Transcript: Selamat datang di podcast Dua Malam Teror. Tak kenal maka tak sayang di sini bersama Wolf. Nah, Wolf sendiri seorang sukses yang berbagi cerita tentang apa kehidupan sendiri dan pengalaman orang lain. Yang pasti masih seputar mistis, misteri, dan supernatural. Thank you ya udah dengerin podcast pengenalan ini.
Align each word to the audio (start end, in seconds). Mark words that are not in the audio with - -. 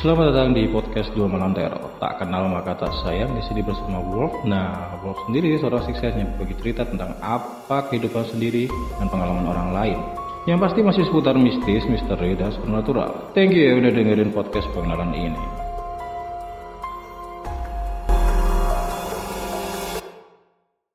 Selamat 0.00 0.32
datang 0.32 0.56
di 0.56 0.64
podcast 0.64 1.12
Dua 1.12 1.28
Malam 1.28 1.52
Teror. 1.52 1.92
Tak 2.00 2.24
kenal 2.24 2.48
maka 2.48 2.72
tak 2.72 2.88
sayang 3.04 3.36
di 3.36 3.44
sini 3.44 3.60
bersama 3.60 4.00
Wolf. 4.00 4.32
Nah, 4.48 4.96
Wolf 5.04 5.20
sendiri 5.28 5.60
seorang 5.60 5.84
sukses 5.84 6.16
yang 6.16 6.32
berbagi 6.40 6.56
cerita 6.56 6.88
tentang 6.88 7.20
apa 7.20 7.84
kehidupan 7.92 8.24
sendiri 8.32 8.64
dan 8.96 9.12
pengalaman 9.12 9.44
orang 9.44 9.76
lain. 9.76 9.98
Yang 10.48 10.58
pasti 10.64 10.80
masih 10.80 11.04
seputar 11.04 11.36
mistis, 11.36 11.84
misteri, 11.84 12.32
dan 12.32 12.48
supernatural. 12.48 13.28
Thank 13.36 13.52
you 13.52 13.60
ya 13.60 13.76
udah 13.76 13.92
dengerin 13.92 14.32
podcast 14.32 14.72
pengenalan 14.72 15.12
ini. 15.12 15.59